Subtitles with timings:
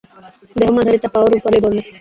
[0.55, 1.85] দেহ মাঝারি চাপা ও রুপালি বর্ণের।